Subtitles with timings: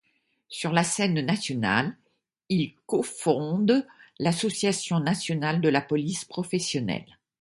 [0.49, 1.95] Sur la scène nationale,
[2.49, 3.85] il cofonde
[4.17, 7.19] l'Association nationale de la police professionnelle.